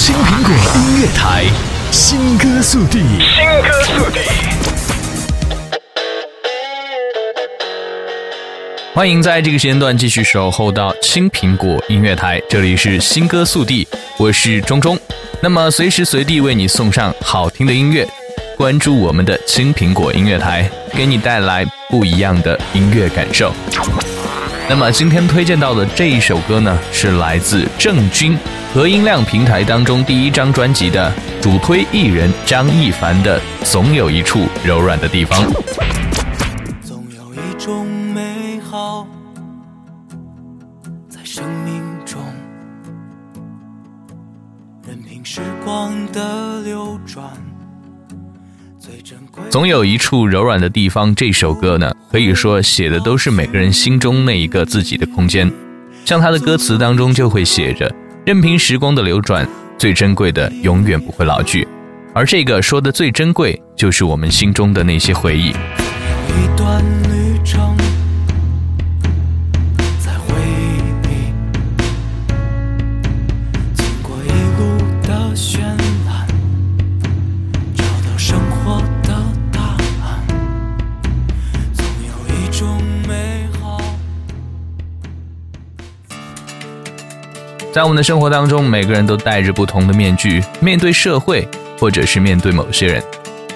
[0.00, 1.44] 青苹果音乐台，
[1.90, 4.20] 新歌速递，新歌速递。
[8.94, 13.86] 欢迎在这个时间段继续守候到青苹果音乐台，这里是新歌速递，
[14.16, 14.98] 我是钟钟。
[15.42, 18.08] 那么随时随地为你送上好听的音乐，
[18.56, 23.52] 关注我们的青苹果音乐台，给你带来不一样的音乐感受。
[24.70, 28.38] 那么今天推荐到的这一首歌呢，是来自郑钧
[28.72, 35.42] 和音量平台当中第一张专辑的主推艺人张艺凡的《总有一处柔软的地方》。
[36.82, 39.04] 总有一种美好
[41.08, 42.22] 在生命中，
[44.86, 47.49] 任凭时光的流转。
[49.48, 51.14] 总有一处柔软的地方。
[51.14, 55.50] 这首歌呢，可以说写的都是每个人心中那一个自己的空间。
[56.04, 57.92] 像他的歌词当中就会写着
[58.26, 59.48] ：“任凭时光的流转，
[59.78, 61.66] 最珍贵的永远不会老去。”
[62.12, 65.50] 而这个说的最珍贵，就是我们心中的那些回忆。
[65.50, 67.76] 一段旅程。
[87.72, 91.46] 在我们的生活当中，每个人都戴着不同的面具，面对社会，
[91.78, 93.00] 或者是面对某些人。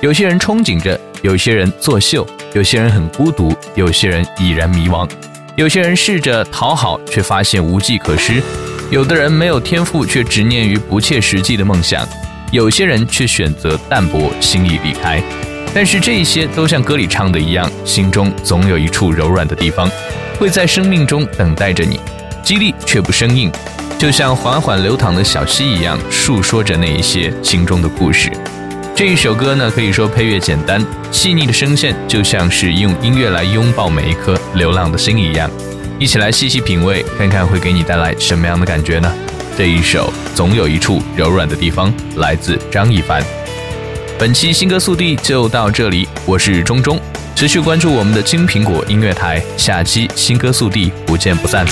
[0.00, 5.08] 有些人憧憬着，有些人作秀，有些人很孤独，有些人已然迷茫。
[5.56, 8.40] 有些人试着讨好，却发现无计可施；
[8.88, 12.06] 有的人没有天赋，却执念于不切实际的梦想；
[12.52, 15.20] 有些人却选择淡泊，心意离开。
[15.74, 19.90] 但是这些都像歌里唱的一样，心中总有一处柔软的地方，
[20.38, 21.98] 会在生命中等待着你，
[22.44, 23.50] 激励却不生硬。
[23.98, 28.30] 就像缓缓流淌的小溪一样，诉说着那一些心中的故事。
[28.94, 35.50] 这一首歌呢，可以说配乐简单，细腻的声线就像是用音乐来拥抱每一颗流浪的心一样。
[35.98, 39.12] 一起来细细品味，看看会给你带来什么样的感觉呢？
[39.56, 43.22] 这一首总有一处柔软的地方，来自张一凡。
[44.18, 47.00] 本期新歌速递就到这里，我是钟钟，
[47.34, 51.64] 持续关注我们的金苹果音乐台，下期新歌速递不见不散。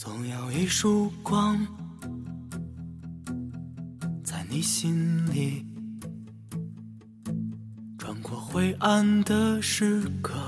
[0.00, 1.58] 总有一束光，
[4.22, 5.66] 在你心里，
[7.98, 10.38] 穿过灰暗的时刻，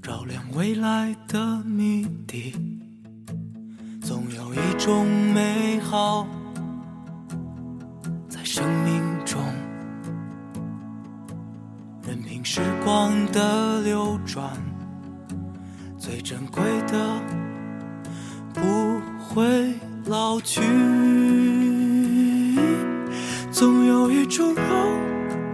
[0.00, 2.54] 照亮未来的谜底。
[4.00, 6.26] 总有一种美好，
[8.30, 9.38] 在生命中，
[12.02, 14.50] 任凭时光的流转，
[15.98, 17.39] 最珍贵的。
[19.32, 19.44] 会
[20.06, 20.60] 老去
[23.52, 24.62] 总有一处柔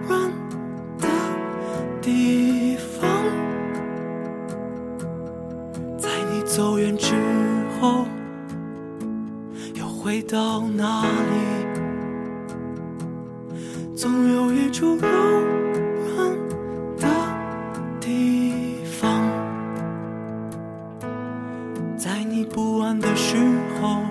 [0.08, 0.32] 软
[0.98, 1.06] 的
[2.00, 3.06] 地方。
[5.98, 7.12] 在你走远之
[7.78, 8.06] 后
[9.74, 11.06] 又回到那里。
[13.94, 15.45] 总有一处柔软
[22.36, 23.34] 你不安的时
[23.80, 24.02] 候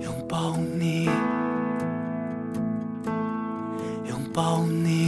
[0.00, 1.04] 拥抱你
[4.08, 5.04] 拥抱你。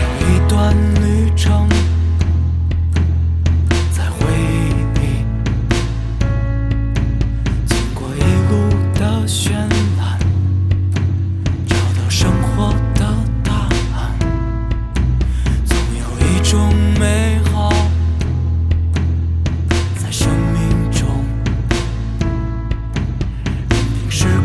[0.00, 1.68] 有一段旅程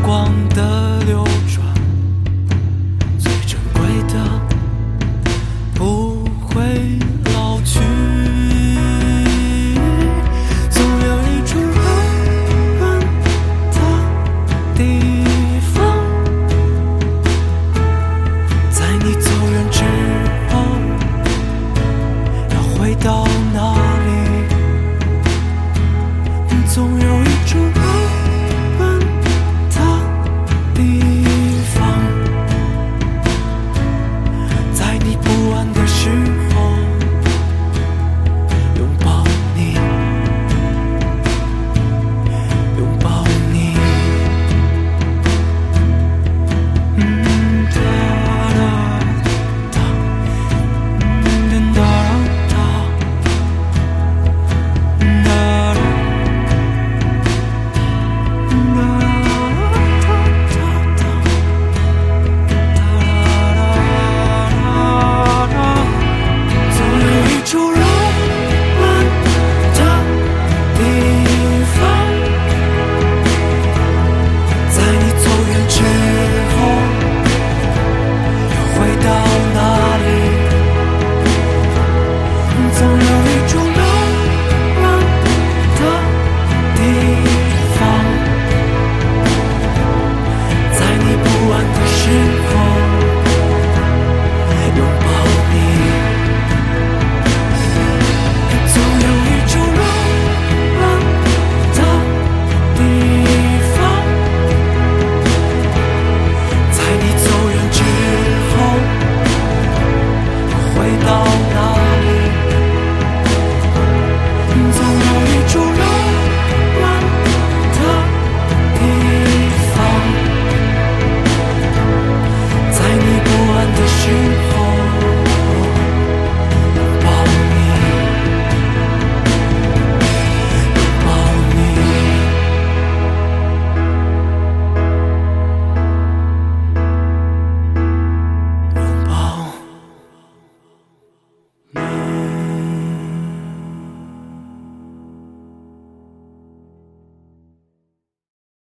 [0.04, 1.24] 光的流
[1.54, 1.69] 转。